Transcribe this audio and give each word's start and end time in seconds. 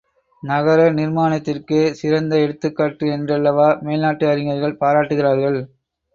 நகர 0.43 0.79
நிர்மாணத்திற்கே 0.91 1.91
சிறந்த 1.91 2.33
எடுத்துக்காட்டு 2.39 3.05
என்றல்லவா 3.07 3.69
மேல்நாட்டு 3.83 4.27
அறிஞர்கள் 4.27 4.77
பாராட்டுகிறார்கள். 4.77 5.61